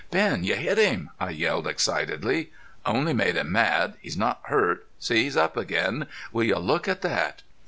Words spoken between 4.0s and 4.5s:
He's not